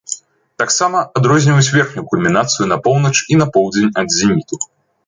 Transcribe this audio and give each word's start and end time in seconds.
Таксама, 0.61 1.03
адрозніваюць 1.21 1.73
верхнюю 1.75 2.07
кульмінацыю 2.15 2.65
на 2.73 2.81
поўнач 2.89 3.17
і 3.37 3.43
на 3.45 3.53
поўдзень 3.55 3.97
ад 4.03 4.07
зеніту. 4.19 4.55